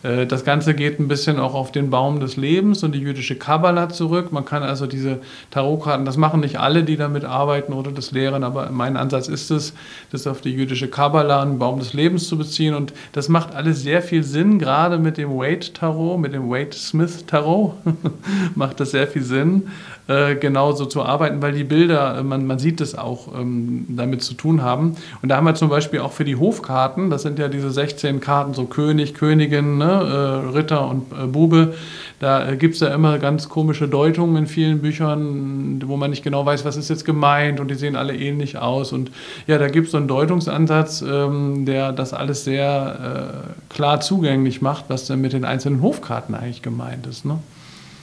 Äh, 0.03 0.25
das 0.25 0.45
Ganze 0.45 0.73
geht 0.73 0.99
ein 0.99 1.07
bisschen 1.07 1.39
auch 1.39 1.53
auf 1.53 1.71
den 1.71 1.89
Baum 1.89 2.19
des 2.19 2.37
Lebens 2.37 2.83
und 2.83 2.93
die 2.93 2.99
jüdische 2.99 3.35
Kabbala 3.35 3.89
zurück. 3.89 4.31
Man 4.31 4.45
kann 4.45 4.63
also 4.63 4.87
diese 4.87 5.19
Tarotkarten, 5.51 6.05
das 6.05 6.17
machen 6.17 6.39
nicht 6.39 6.59
alle, 6.59 6.83
die 6.83 6.97
damit 6.97 7.25
arbeiten 7.25 7.73
oder 7.73 7.91
das 7.91 8.11
lehren, 8.11 8.43
aber 8.43 8.69
mein 8.71 8.97
Ansatz 8.97 9.27
ist 9.27 9.51
es, 9.51 9.73
das 10.11 10.27
auf 10.27 10.41
die 10.41 10.51
jüdische 10.51 10.87
Kabbala, 10.87 11.43
den 11.43 11.59
Baum 11.59 11.79
des 11.79 11.93
Lebens 11.93 12.27
zu 12.27 12.37
beziehen. 12.37 12.73
Und 12.73 12.93
das 13.11 13.29
macht 13.29 13.55
alles 13.55 13.83
sehr 13.83 14.01
viel 14.01 14.23
Sinn, 14.23 14.59
gerade 14.59 14.97
mit 14.97 15.17
dem 15.17 15.31
Wade-Tarot, 15.31 16.19
mit 16.19 16.33
dem 16.33 16.49
Wade-Smith-Tarot 16.49 17.73
macht 18.55 18.79
das 18.79 18.91
sehr 18.91 19.07
viel 19.07 19.23
Sinn, 19.23 19.67
äh, 20.09 20.35
genauso 20.35 20.85
zu 20.85 21.03
arbeiten, 21.03 21.39
weil 21.41 21.53
die 21.53 21.63
Bilder, 21.63 22.17
äh, 22.17 22.23
man, 22.23 22.47
man 22.47 22.57
sieht 22.57 22.81
es 22.81 22.97
auch, 22.97 23.27
ähm, 23.39 23.85
damit 23.89 24.23
zu 24.23 24.33
tun 24.33 24.63
haben. 24.63 24.95
Und 25.21 25.29
da 25.29 25.37
haben 25.37 25.45
wir 25.45 25.53
zum 25.53 25.69
Beispiel 25.69 25.99
auch 25.99 26.11
für 26.11 26.25
die 26.25 26.35
Hofkarten, 26.35 27.11
das 27.11 27.21
sind 27.21 27.37
ja 27.37 27.47
diese 27.47 27.69
16 27.69 28.19
Karten, 28.19 28.55
so 28.55 28.65
König, 28.65 29.13
Königin, 29.13 29.77
ne, 29.77 29.85
äh, 29.85 30.57
Ritter 30.57 30.87
und 30.89 31.11
äh, 31.11 31.27
Bube, 31.27 31.75
da 32.19 32.49
äh, 32.49 32.57
gibt 32.57 32.73
es 32.73 32.81
ja 32.81 32.87
immer 32.91 33.19
ganz 33.19 33.49
komische 33.49 33.87
Deutungen 33.87 34.35
in 34.35 34.47
vielen 34.47 34.79
Büchern, 34.81 35.83
wo 35.85 35.95
man 35.95 36.09
nicht 36.09 36.23
genau 36.23 36.43
weiß, 36.43 36.65
was 36.65 36.75
ist 36.75 36.89
jetzt 36.89 37.05
gemeint 37.05 37.59
und 37.59 37.69
die 37.69 37.75
sehen 37.75 37.95
alle 37.95 38.15
ähnlich 38.15 38.57
aus. 38.57 38.91
Und 38.91 39.11
ja, 39.45 39.59
da 39.59 39.67
gibt 39.67 39.85
es 39.85 39.91
so 39.91 39.97
einen 39.97 40.07
Deutungsansatz, 40.07 41.03
ähm, 41.07 41.65
der 41.65 41.91
das 41.91 42.13
alles 42.13 42.43
sehr 42.43 43.45
äh, 43.69 43.73
klar 43.73 44.01
zugänglich 44.01 44.63
macht, 44.63 44.85
was 44.87 45.05
denn 45.05 45.21
mit 45.21 45.33
den 45.33 45.45
einzelnen 45.45 45.83
Hofkarten 45.83 46.33
eigentlich 46.33 46.63
gemeint 46.63 47.05
ist. 47.05 47.25
Ne? 47.25 47.37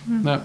Mhm. 0.06 0.24
Ja. 0.24 0.40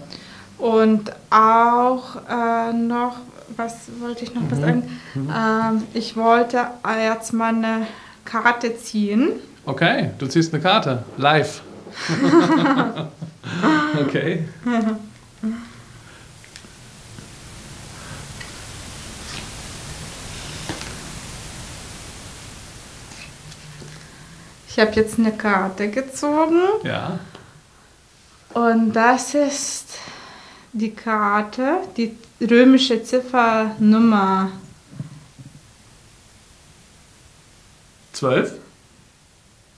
Und 0.62 1.12
auch 1.32 2.18
äh, 2.30 2.72
noch, 2.72 3.15
was 3.58 3.89
wollte 4.00 4.25
ich 4.25 4.36
noch 4.36 4.44
mhm. 4.44 4.62
sagen? 4.62 5.00
Mhm. 5.15 5.34
Ähm, 5.36 5.84
ich 5.96 6.15
wollte 6.15 6.68
jetzt 7.03 7.34
mal 7.34 7.56
eine 7.56 7.88
Karte 8.25 8.77
ziehen. 8.77 9.32
Okay, 9.65 10.12
du 10.20 10.27
ziehst 10.27 10.53
eine 10.53 10.62
Karte, 10.62 11.03
live. 11.18 11.62
okay. 14.01 14.48
Ich 24.70 24.80
habe 24.80 24.91
jetzt 24.91 25.18
eine 25.18 25.32
Karte 25.32 25.89
gezogen. 25.89 26.62
Ja. 26.84 27.18
Und 28.53 28.94
das 28.94 29.34
ist 29.34 29.88
die 30.74 30.92
Karte, 30.92 31.78
die 31.98 32.16
römische 32.40 33.04
Ziffer 33.04 33.75
Nummer 33.80 34.51
12. 38.13 38.54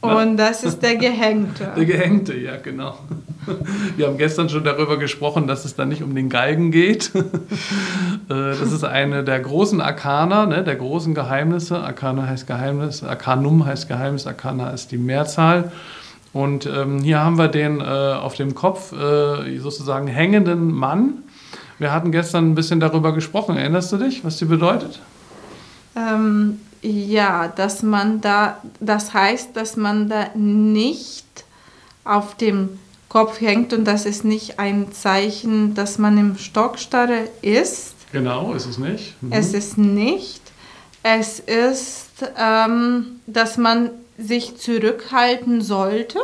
Und 0.01 0.35
das 0.35 0.65
ist 0.65 0.83
der 0.83 0.97
Gehängte. 0.97 1.71
Der 1.77 1.85
Gehängte, 1.85 2.38
ja, 2.38 2.57
genau. 2.57 2.97
Wir 3.95 4.07
haben 4.07 4.17
gestern 4.17 4.50
schon 4.50 4.65
darüber 4.65 4.97
gesprochen, 4.97 5.47
dass 5.47 5.63
es 5.63 5.75
da 5.75 5.85
nicht 5.85 6.03
um 6.03 6.13
den 6.13 6.29
Galgen 6.29 6.71
geht. 6.71 7.12
Äh, 8.29 8.55
das 8.57 8.71
ist 8.71 8.85
eine 8.85 9.25
der 9.25 9.41
großen 9.41 9.81
Arkana, 9.81 10.45
ne, 10.45 10.63
der 10.63 10.77
großen 10.77 11.13
Geheimnisse. 11.13 11.79
Arkana 11.79 12.25
heißt 12.25 12.47
Geheimnis, 12.47 13.03
Arkanum 13.03 13.65
heißt 13.65 13.89
Geheimnis, 13.89 14.25
Arkana 14.27 14.69
ist 14.69 14.93
die 14.93 14.97
Mehrzahl. 14.97 15.73
Und 16.33 16.65
ähm, 16.65 16.99
hier 17.03 17.19
haben 17.19 17.37
wir 17.37 17.47
den 17.47 17.79
äh, 17.79 17.83
auf 17.83 18.33
dem 18.33 18.55
Kopf 18.55 18.91
äh, 18.91 19.59
sozusagen 19.59 20.07
hängenden 20.07 20.71
Mann. 20.71 21.23
Wir 21.77 21.91
hatten 21.91 22.11
gestern 22.11 22.51
ein 22.51 22.55
bisschen 22.55 22.79
darüber 22.79 23.13
gesprochen. 23.13 23.55
Erinnerst 23.55 23.91
du 23.91 23.97
dich, 23.97 24.25
was 24.25 24.37
die 24.37 24.45
bedeutet? 24.45 24.99
Ähm, 25.95 26.59
ja, 26.81 27.47
dass 27.47 27.83
man 27.83 28.19
da, 28.19 28.57
das 28.79 29.13
heißt, 29.13 29.55
dass 29.55 29.77
man 29.77 30.09
da 30.09 30.29
nicht 30.33 31.25
auf 32.03 32.35
dem 32.35 32.79
Kopf 33.09 33.39
hängt 33.39 33.73
und 33.73 33.85
das 33.85 34.05
ist 34.05 34.25
nicht 34.25 34.59
ein 34.59 34.91
Zeichen, 34.91 35.75
dass 35.75 35.99
man 35.99 36.17
im 36.17 36.37
Stockstarre 36.37 37.29
ist. 37.43 37.93
Genau, 38.11 38.53
ist 38.53 38.65
es 38.65 38.79
nicht. 38.79 39.21
Mhm. 39.21 39.31
Es 39.31 39.53
ist 39.53 39.77
nicht. 39.77 40.41
Es 41.03 41.39
ist, 41.39 42.31
ähm, 42.39 43.19
dass 43.27 43.57
man 43.57 43.91
sich 44.17 44.58
zurückhalten 44.58 45.62
sollte 45.62 46.20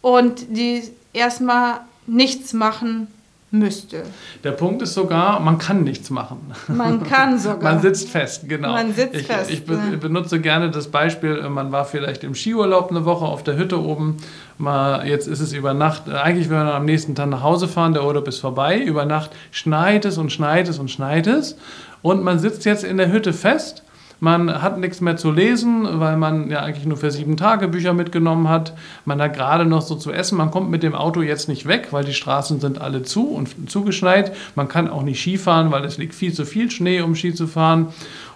und 0.00 0.56
die 0.56 0.82
erstmal 1.12 1.80
nichts 2.06 2.52
machen 2.52 3.08
müsste. 3.50 4.02
Der 4.44 4.50
Punkt 4.52 4.82
ist 4.82 4.92
sogar, 4.92 5.40
man 5.40 5.56
kann 5.56 5.82
nichts 5.82 6.10
machen. 6.10 6.52
Man 6.68 7.02
kann 7.02 7.38
sogar. 7.38 7.72
man 7.72 7.80
sitzt 7.80 8.10
fest, 8.10 8.46
genau. 8.46 8.72
Man 8.72 8.92
sitzt 8.92 9.14
ich, 9.14 9.26
fest. 9.26 9.50
Ich 9.50 9.64
be 9.64 9.76
benutze 9.98 10.40
gerne 10.40 10.70
das 10.70 10.88
Beispiel, 10.88 11.38
äh, 11.38 11.48
man 11.48 11.72
war 11.72 11.86
vielleicht 11.86 12.24
im 12.24 12.34
Skiurlaub 12.34 12.90
eine 12.90 13.06
Woche 13.06 13.24
auf 13.24 13.42
der 13.42 13.56
Hütte 13.56 13.82
oben, 13.82 14.18
mal, 14.58 15.06
jetzt 15.08 15.26
ist 15.28 15.40
es 15.40 15.54
über 15.54 15.72
Nacht, 15.72 16.08
äh, 16.08 16.12
eigentlich 16.12 16.50
will 16.50 16.58
man 16.58 16.68
am 16.68 16.84
nächsten 16.84 17.14
Tag 17.14 17.28
nach 17.28 17.42
Hause 17.42 17.68
fahren, 17.68 17.94
der 17.94 18.04
Urlaub 18.04 18.28
ist 18.28 18.38
vorbei, 18.38 18.78
über 18.78 19.06
Nacht 19.06 19.30
schneit 19.50 20.04
es 20.04 20.18
und 20.18 20.30
schneit 20.30 20.68
es 20.68 20.78
und 20.78 20.90
schneit 20.90 21.26
es 21.26 21.56
und 22.02 22.22
man 22.22 22.38
sitzt 22.38 22.66
jetzt 22.66 22.84
in 22.84 22.98
der 22.98 23.10
Hütte 23.10 23.32
fest 23.32 23.82
man 24.20 24.62
hat 24.62 24.78
nichts 24.78 25.00
mehr 25.00 25.16
zu 25.16 25.30
lesen, 25.30 26.00
weil 26.00 26.16
man 26.16 26.50
ja 26.50 26.60
eigentlich 26.60 26.86
nur 26.86 26.96
für 26.96 27.10
sieben 27.10 27.36
Tage 27.36 27.68
Bücher 27.68 27.92
mitgenommen 27.92 28.48
hat. 28.48 28.72
Man 29.04 29.22
hat 29.22 29.34
gerade 29.34 29.64
noch 29.64 29.82
so 29.82 29.94
zu 29.94 30.12
essen. 30.12 30.38
Man 30.38 30.50
kommt 30.50 30.70
mit 30.70 30.82
dem 30.82 30.94
Auto 30.94 31.22
jetzt 31.22 31.48
nicht 31.48 31.66
weg, 31.66 31.88
weil 31.92 32.04
die 32.04 32.14
Straßen 32.14 32.60
sind 32.60 32.80
alle 32.80 33.02
zu 33.02 33.28
und 33.28 33.70
zugeschneit. 33.70 34.34
Man 34.56 34.68
kann 34.68 34.88
auch 34.88 35.02
nicht 35.02 35.20
Skifahren, 35.20 35.70
weil 35.70 35.84
es 35.84 35.98
liegt 35.98 36.14
viel 36.14 36.32
zu 36.32 36.44
viel 36.44 36.70
Schnee, 36.70 37.00
um 37.00 37.14
Ski 37.14 37.32
zu 37.32 37.46
fahren. 37.46 37.88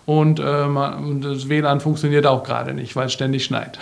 Und, 0.04 0.40
äh, 0.40 0.66
das 1.20 1.48
WLAN 1.48 1.80
funktioniert 1.80 2.26
auch 2.26 2.42
gerade 2.42 2.74
nicht, 2.74 2.96
weil 2.96 3.06
es 3.06 3.12
ständig 3.12 3.44
schneit. 3.44 3.78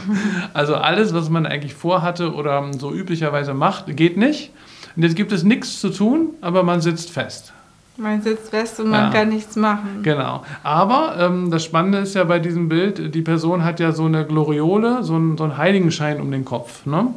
also 0.54 0.74
alles, 0.74 1.14
was 1.14 1.30
man 1.30 1.46
eigentlich 1.46 1.74
vorhatte 1.74 2.34
oder 2.34 2.64
so 2.78 2.92
üblicherweise 2.92 3.54
macht, 3.54 3.96
geht 3.96 4.16
nicht. 4.16 4.50
Und 4.96 5.02
jetzt 5.04 5.16
gibt 5.16 5.32
es 5.32 5.44
nichts 5.44 5.80
zu 5.80 5.90
tun, 5.90 6.30
aber 6.40 6.62
man 6.62 6.80
sitzt 6.80 7.10
fest. 7.10 7.52
Man 7.96 8.22
sitzt 8.22 8.50
fest 8.50 8.80
und 8.80 8.88
man 8.88 9.12
ja. 9.12 9.18
kann 9.18 9.28
nichts 9.28 9.56
machen. 9.56 10.02
Genau. 10.02 10.42
Aber 10.62 11.16
ähm, 11.18 11.50
das 11.50 11.64
Spannende 11.64 11.98
ist 11.98 12.14
ja 12.14 12.24
bei 12.24 12.38
diesem 12.38 12.68
Bild, 12.68 13.14
die 13.14 13.22
Person 13.22 13.62
hat 13.62 13.78
ja 13.78 13.92
so 13.92 14.06
eine 14.06 14.24
Gloriole, 14.24 15.02
so 15.02 15.14
einen, 15.14 15.36
so 15.36 15.44
einen 15.44 15.58
Heiligenschein 15.58 16.20
um 16.20 16.30
den 16.30 16.44
Kopf. 16.44 16.86
Ne? 16.86 17.08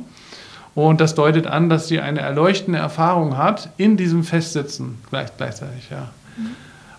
Und 0.75 0.99
das 0.99 1.15
deutet 1.15 1.47
an, 1.47 1.69
dass 1.69 1.87
sie 1.87 1.99
eine 1.99 2.19
erleuchtende 2.19 2.79
Erfahrung 2.79 3.37
hat 3.37 3.69
in 3.77 3.95
diesem 3.95 4.23
Festsitzen 4.23 4.99
gleich, 5.09 5.29
gleichzeitig. 5.37 5.89
Ja. 5.89 6.09
Mhm. 6.35 6.49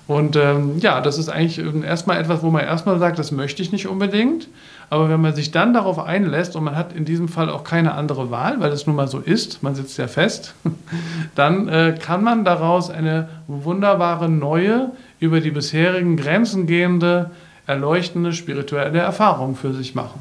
Und 0.06 0.36
ähm, 0.36 0.78
ja, 0.78 1.00
das 1.00 1.18
ist 1.18 1.28
eigentlich 1.28 1.58
ähm, 1.58 1.82
erstmal 1.82 2.18
etwas, 2.18 2.42
wo 2.42 2.50
man 2.50 2.64
erstmal 2.64 2.98
sagt, 2.98 3.18
das 3.18 3.32
möchte 3.32 3.62
ich 3.62 3.72
nicht 3.72 3.86
unbedingt. 3.86 4.48
Aber 4.90 5.08
wenn 5.08 5.20
man 5.20 5.34
sich 5.34 5.50
dann 5.50 5.74
darauf 5.74 5.98
einlässt 5.98 6.56
und 6.56 6.64
man 6.64 6.76
hat 6.76 6.92
in 6.92 7.04
diesem 7.04 7.28
Fall 7.28 7.50
auch 7.50 7.64
keine 7.64 7.94
andere 7.94 8.30
Wahl, 8.30 8.60
weil 8.60 8.72
es 8.72 8.86
nun 8.86 8.96
mal 8.96 9.08
so 9.08 9.18
ist, 9.18 9.62
man 9.62 9.74
sitzt 9.74 9.98
ja 9.98 10.08
fest, 10.08 10.54
dann 11.34 11.68
äh, 11.68 11.98
kann 12.00 12.22
man 12.22 12.44
daraus 12.44 12.90
eine 12.90 13.28
wunderbare 13.46 14.28
neue, 14.28 14.92
über 15.20 15.40
die 15.40 15.50
bisherigen 15.50 16.16
Grenzen 16.16 16.66
gehende, 16.66 17.30
erleuchtende 17.66 18.32
spirituelle 18.32 18.98
Erfahrung 18.98 19.56
für 19.56 19.72
sich 19.72 19.94
machen. 19.94 20.20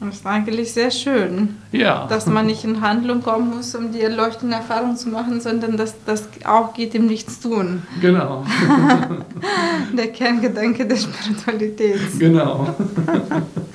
Das 0.00 0.16
ist 0.16 0.26
eigentlich 0.26 0.72
sehr 0.72 0.90
schön. 0.90 1.56
Ja. 1.72 2.06
Dass 2.06 2.24
man 2.24 2.46
nicht 2.46 2.64
in 2.64 2.80
Handlung 2.80 3.22
kommen 3.22 3.54
muss, 3.54 3.74
um 3.74 3.92
die 3.92 4.00
erleuchtende 4.00 4.56
Erfahrung 4.56 4.96
zu 4.96 5.10
machen, 5.10 5.42
sondern 5.42 5.76
dass 5.76 5.94
das 6.06 6.26
auch 6.46 6.72
geht 6.72 6.94
im 6.94 7.06
Nichts 7.06 7.40
tun. 7.40 7.82
Genau. 8.00 8.46
der 9.96 10.08
Kerngedanke 10.08 10.86
der 10.86 10.96
Spiritualität. 10.96 12.00
Genau. 12.18 12.74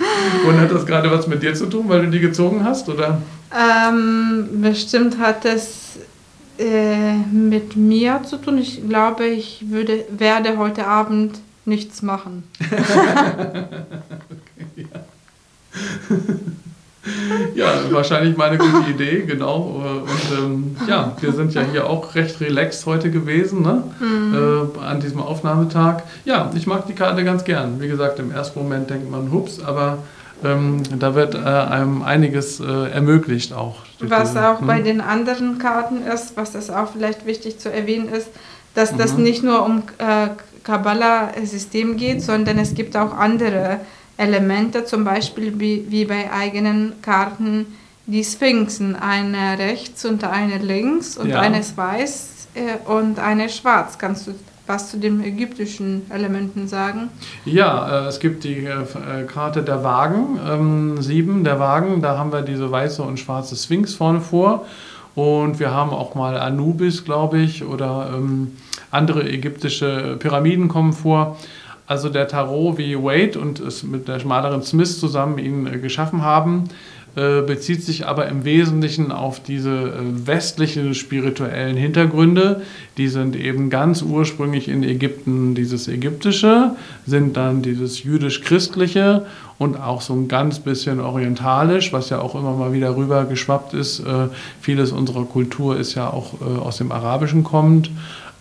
Und 0.47 0.59
hat 0.59 0.71
das 0.71 0.85
gerade 0.85 1.09
was 1.11 1.27
mit 1.27 1.41
dir 1.41 1.53
zu 1.53 1.65
tun, 1.67 1.87
weil 1.87 2.01
du 2.01 2.11
die 2.11 2.19
gezogen 2.19 2.63
hast, 2.63 2.87
oder? 2.89 3.21
Ähm, 3.53 4.61
bestimmt 4.61 5.17
hat 5.17 5.45
es 5.45 5.97
äh, 6.57 7.13
mit 7.31 7.75
mir 7.75 8.21
zu 8.23 8.37
tun. 8.37 8.57
Ich 8.57 8.87
glaube, 8.87 9.25
ich 9.25 9.65
würde, 9.69 10.05
werde 10.09 10.57
heute 10.57 10.87
Abend 10.87 11.39
nichts 11.65 12.01
machen. 12.01 12.43
okay, 12.61 12.77
ja. 14.75 14.85
ja, 17.55 17.67
wahrscheinlich 17.91 18.35
mal 18.35 18.49
eine 18.49 18.57
gute 18.57 18.89
Idee, 18.89 19.23
genau. 19.25 20.03
Und 20.05 20.37
ähm, 20.37 20.75
ja, 20.87 21.15
wir 21.19 21.31
sind 21.31 21.53
ja 21.53 21.61
hier 21.61 21.87
auch 21.89 22.15
recht 22.15 22.39
relaxed 22.41 22.85
heute 22.85 23.11
gewesen, 23.11 23.61
ne? 23.61 23.83
Mhm. 23.99 24.71
Äh, 24.79 24.85
an 24.85 24.99
diesem 24.99 25.21
Aufnahmetag. 25.21 26.03
Ja, 26.25 26.51
ich 26.55 26.67
mag 26.67 26.87
die 26.87 26.93
Karte 26.93 27.23
ganz 27.23 27.43
gern. 27.43 27.79
Wie 27.79 27.87
gesagt, 27.87 28.19
im 28.19 28.31
ersten 28.31 28.59
Moment 28.59 28.89
denkt 28.89 29.09
man, 29.09 29.31
hups, 29.31 29.63
aber 29.63 29.99
ähm, 30.43 30.83
da 30.99 31.15
wird 31.15 31.35
äh, 31.35 31.37
einem 31.37 32.01
einiges 32.01 32.59
äh, 32.59 32.89
ermöglicht 32.91 33.53
auch. 33.53 33.77
Was 33.99 34.29
diese, 34.29 34.49
auch 34.49 34.59
hm? 34.59 34.67
bei 34.67 34.81
den 34.81 35.01
anderen 35.01 35.57
Karten 35.59 36.01
ist, 36.01 36.35
was 36.35 36.51
das 36.51 36.69
auch 36.69 36.91
vielleicht 36.91 37.25
wichtig 37.25 37.59
zu 37.59 37.71
erwähnen 37.71 38.09
ist, 38.09 38.29
dass 38.73 38.91
mhm. 38.91 38.97
das 38.97 39.17
nicht 39.17 39.43
nur 39.43 39.65
um 39.65 39.83
äh, 39.97 40.29
Kabbalah-System 40.63 41.95
geht, 41.95 42.21
sondern 42.21 42.57
es 42.57 42.73
gibt 42.73 42.97
auch 42.97 43.13
andere 43.15 43.79
Elemente, 44.17 44.85
zum 44.85 45.03
Beispiel 45.03 45.59
wie, 45.59 45.85
wie 45.89 46.05
bei 46.05 46.31
eigenen 46.31 46.93
Karten 47.01 47.67
die 48.07 48.23
Sphinxen, 48.23 48.95
eine 48.95 49.57
rechts 49.57 50.05
und 50.05 50.23
eine 50.23 50.57
links 50.59 51.17
und 51.17 51.29
ja. 51.29 51.39
eines 51.39 51.75
weiß 51.75 52.47
äh, 52.53 52.89
und 52.89 53.19
eine 53.19 53.49
schwarz. 53.49 53.97
Kannst 53.97 54.27
du 54.27 54.35
was 54.67 54.89
zu 54.89 54.97
den 54.97 55.23
ägyptischen 55.23 56.09
Elementen 56.09 56.67
sagen? 56.67 57.09
Ja, 57.45 58.05
äh, 58.05 58.07
es 58.07 58.19
gibt 58.19 58.43
die 58.43 58.65
äh, 58.65 59.23
Karte 59.27 59.61
der 59.61 59.83
Wagen, 59.83 60.39
ähm, 60.47 61.01
sieben 61.01 61.43
der 61.43 61.59
Wagen, 61.59 62.01
da 62.01 62.17
haben 62.17 62.31
wir 62.31 62.41
diese 62.41 62.71
weiße 62.71 63.03
und 63.03 63.19
schwarze 63.19 63.55
Sphinx 63.55 63.93
vorne 63.93 64.21
vor. 64.21 64.65
Und 65.13 65.59
wir 65.59 65.71
haben 65.71 65.91
auch 65.91 66.13
mal 66.13 66.37
Anubis, 66.37 67.05
glaube 67.05 67.39
ich, 67.39 67.63
oder 67.63 68.11
ähm, 68.13 68.57
andere 68.91 69.29
ägyptische 69.29 70.17
Pyramiden 70.19 70.67
kommen 70.67 70.91
vor. 70.91 71.37
Also 71.87 72.09
der 72.09 72.27
Tarot, 72.27 72.77
wie 72.77 72.95
Wade 72.95 73.39
und 73.39 73.59
es 73.59 73.83
mit 73.83 74.07
der 74.07 74.25
Malerin 74.25 74.63
Smith 74.63 74.99
zusammen 74.99 75.37
ihn 75.37 75.67
äh, 75.67 75.77
geschaffen 75.77 76.23
haben, 76.23 76.63
äh, 77.15 77.43
bezieht 77.43 77.83
sich 77.83 78.07
aber 78.07 78.27
im 78.27 78.43
Wesentlichen 78.43 79.11
auf 79.11 79.39
diese 79.39 79.69
äh, 79.69 80.27
westlichen 80.27 80.95
spirituellen 80.95 81.77
Hintergründe. 81.77 82.63
Die 82.97 83.07
sind 83.07 83.35
eben 83.35 83.69
ganz 83.69 84.01
ursprünglich 84.01 84.67
in 84.67 84.83
Ägypten 84.83 85.53
dieses 85.53 85.87
Ägyptische, 85.87 86.71
sind 87.05 87.37
dann 87.37 87.61
dieses 87.61 88.03
jüdisch-christliche 88.03 89.27
und 89.59 89.79
auch 89.79 90.01
so 90.01 90.13
ein 90.13 90.27
ganz 90.27 90.59
bisschen 90.59 90.99
orientalisch, 90.99 91.93
was 91.93 92.09
ja 92.09 92.19
auch 92.19 92.33
immer 92.33 92.53
mal 92.53 92.73
wieder 92.73 92.97
rüber 92.97 93.25
geschwappt 93.25 93.73
ist. 93.73 94.03
Vieles 94.59 94.91
unserer 94.91 95.23
Kultur 95.23 95.77
ist 95.77 95.95
ja 95.95 96.09
auch 96.09 96.41
aus 96.41 96.79
dem 96.79 96.91
Arabischen 96.91 97.45
kommend. 97.45 97.89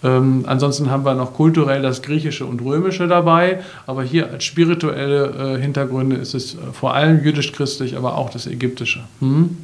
Ähm, 0.04 0.44
ansonsten 0.46 0.90
haben 0.90 1.04
wir 1.04 1.14
noch 1.14 1.32
kulturell 1.32 1.80
das 1.82 2.02
Griechische 2.02 2.44
und 2.44 2.60
Römische 2.60 3.08
dabei, 3.08 3.60
aber 3.86 4.02
hier 4.02 4.30
als 4.30 4.44
spirituelle 4.44 5.56
äh, 5.56 5.60
Hintergründe 5.60 6.16
ist 6.16 6.34
es 6.34 6.54
äh, 6.54 6.58
vor 6.72 6.94
allem 6.94 7.24
jüdisch-christlich, 7.24 7.96
aber 7.96 8.16
auch 8.16 8.30
das 8.30 8.46
Ägyptische. 8.46 9.00
Hm? 9.20 9.56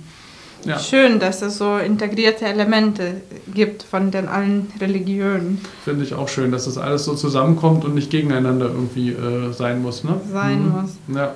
Ja. 0.64 0.78
Schön, 0.78 1.18
dass 1.20 1.40
es 1.40 1.56
so 1.56 1.78
integrierte 1.78 2.44
Elemente 2.44 3.22
gibt 3.54 3.82
von 3.82 4.10
den 4.10 4.28
allen 4.28 4.70
Religionen. 4.78 5.60
Finde 5.84 6.04
ich 6.04 6.12
auch 6.12 6.28
schön, 6.28 6.52
dass 6.52 6.66
das 6.66 6.76
alles 6.76 7.04
so 7.04 7.14
zusammenkommt 7.14 7.84
und 7.84 7.94
nicht 7.94 8.10
gegeneinander 8.10 8.66
irgendwie 8.66 9.10
äh, 9.10 9.52
sein 9.52 9.80
muss. 9.80 10.04
Ne? 10.04 10.20
Sein 10.30 10.58
hm. 10.58 10.82
muss. 10.82 10.90
Ja 11.14 11.34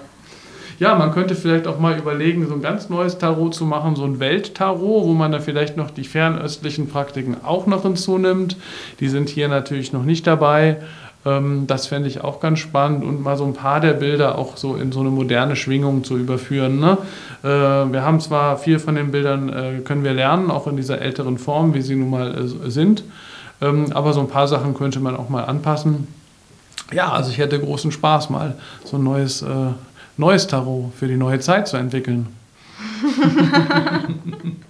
ja, 0.78 0.94
man 0.94 1.12
könnte 1.12 1.34
vielleicht 1.34 1.66
auch 1.66 1.78
mal 1.78 1.98
überlegen, 1.98 2.46
so 2.46 2.54
ein 2.54 2.62
ganz 2.62 2.88
neues 2.88 3.18
Tarot 3.18 3.54
zu 3.54 3.64
machen, 3.64 3.96
so 3.96 4.04
ein 4.04 4.20
Welttarot, 4.20 5.04
wo 5.04 5.12
man 5.12 5.32
da 5.32 5.40
vielleicht 5.40 5.76
noch 5.76 5.90
die 5.90 6.04
fernöstlichen 6.04 6.88
Praktiken 6.88 7.36
auch 7.44 7.66
noch 7.66 7.82
hinzunimmt. 7.82 8.56
Die 9.00 9.08
sind 9.08 9.28
hier 9.28 9.48
natürlich 9.48 9.92
noch 9.92 10.04
nicht 10.04 10.26
dabei. 10.26 10.78
Ähm, 11.26 11.66
das 11.66 11.86
fände 11.86 12.08
ich 12.08 12.22
auch 12.22 12.40
ganz 12.40 12.58
spannend 12.58 13.04
und 13.04 13.22
mal 13.22 13.36
so 13.36 13.44
ein 13.44 13.54
paar 13.54 13.80
der 13.80 13.94
Bilder 13.94 14.36
auch 14.36 14.56
so 14.56 14.76
in 14.76 14.92
so 14.92 15.00
eine 15.00 15.10
moderne 15.10 15.56
Schwingung 15.56 16.04
zu 16.04 16.16
überführen. 16.16 16.80
Ne? 16.80 16.98
Äh, 17.42 17.46
wir 17.48 18.02
haben 18.02 18.20
zwar 18.20 18.58
viel 18.58 18.78
von 18.78 18.94
den 18.94 19.10
Bildern, 19.10 19.48
äh, 19.48 19.80
können 19.80 20.04
wir 20.04 20.12
lernen, 20.12 20.50
auch 20.50 20.66
in 20.66 20.76
dieser 20.76 21.00
älteren 21.00 21.38
Form, 21.38 21.74
wie 21.74 21.82
sie 21.82 21.96
nun 21.96 22.10
mal 22.10 22.34
äh, 22.34 22.70
sind, 22.70 23.04
ähm, 23.62 23.86
aber 23.94 24.12
so 24.12 24.20
ein 24.20 24.28
paar 24.28 24.48
Sachen 24.48 24.74
könnte 24.74 25.00
man 25.00 25.16
auch 25.16 25.28
mal 25.28 25.44
anpassen. 25.44 26.08
Ja, 26.92 27.12
also 27.12 27.30
ich 27.30 27.38
hätte 27.38 27.58
großen 27.58 27.92
Spaß, 27.92 28.28
mal 28.28 28.56
so 28.84 28.98
ein 28.98 29.04
neues 29.04 29.44
neues 30.16 30.46
Tarot 30.46 30.92
für 30.94 31.08
die 31.08 31.16
neue 31.16 31.40
Zeit 31.40 31.68
zu 31.68 31.76
entwickeln. 31.76 32.28